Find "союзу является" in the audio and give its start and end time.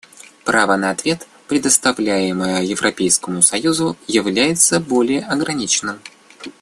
3.43-4.79